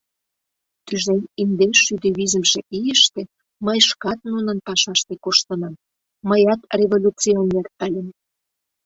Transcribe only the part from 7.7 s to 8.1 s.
ыльым.